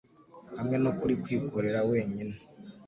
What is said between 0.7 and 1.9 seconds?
nukuri kwikorera